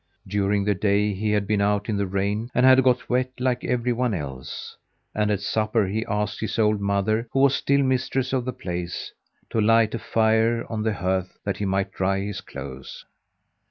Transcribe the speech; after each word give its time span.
During 0.27 0.63
the 0.65 0.73
day 0.73 1.13
he 1.13 1.29
had 1.33 1.45
been 1.45 1.61
out 1.61 1.87
in 1.87 1.95
the 1.95 2.07
rain 2.07 2.49
and 2.55 2.65
had 2.65 2.81
got 2.81 3.07
wet, 3.07 3.31
like 3.37 3.63
every 3.63 3.93
one 3.93 4.15
else, 4.15 4.75
and 5.13 5.29
at 5.29 5.41
supper 5.41 5.85
he 5.85 6.03
asked 6.07 6.39
his 6.39 6.57
old 6.57 6.81
mother, 6.81 7.27
who 7.33 7.39
was 7.41 7.53
still 7.53 7.83
mistress 7.83 8.33
of 8.33 8.43
the 8.43 8.51
place, 8.51 9.11
to 9.51 9.61
light 9.61 9.93
a 9.93 9.99
fire 9.99 10.65
on 10.71 10.81
the 10.81 10.93
hearth 10.93 11.37
that 11.45 11.57
he 11.57 11.65
might 11.65 11.91
dry 11.91 12.19
his 12.21 12.41
clothes. 12.41 13.05